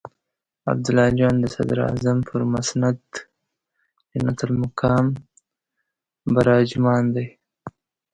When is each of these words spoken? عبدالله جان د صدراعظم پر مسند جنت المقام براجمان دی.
عبدالله 0.71 1.07
جان 1.19 1.35
د 1.39 1.45
صدراعظم 1.55 2.17
پر 2.27 2.41
مسند 2.53 3.03
جنت 4.09 4.39
المقام 4.47 5.05
براجمان 6.33 7.03
دی. 7.15 7.27